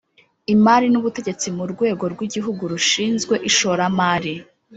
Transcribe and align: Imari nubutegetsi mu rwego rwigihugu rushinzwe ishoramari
Imari 0.53 0.85
nubutegetsi 0.89 1.47
mu 1.57 1.63
rwego 1.71 2.03
rwigihugu 2.13 2.63
rushinzwe 2.73 3.35
ishoramari 3.49 4.33